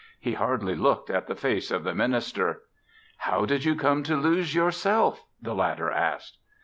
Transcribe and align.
He 0.19 0.33
hardly 0.33 0.73
looked 0.73 1.11
at 1.11 1.27
the 1.27 1.35
face 1.35 1.69
of 1.69 1.83
the 1.83 1.93
minister. 1.93 2.63
"How 3.17 3.45
did 3.45 3.65
you 3.65 3.75
come 3.75 4.01
to 4.01 4.15
lose 4.15 4.55
your 4.55 4.71
Self?" 4.71 5.27
the 5.39 5.53
latter 5.53 5.91
asked. 5.91 6.39